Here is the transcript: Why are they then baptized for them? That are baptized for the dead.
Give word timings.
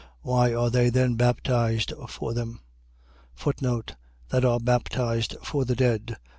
Why 0.23 0.51
are 0.55 0.71
they 0.71 0.89
then 0.89 1.13
baptized 1.13 1.93
for 2.09 2.33
them? 2.33 2.61
That 3.43 4.43
are 4.43 4.59
baptized 4.59 5.37
for 5.43 5.63
the 5.63 5.75
dead. 5.75 6.17